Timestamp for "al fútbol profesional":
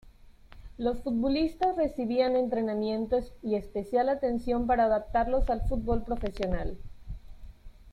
5.51-6.79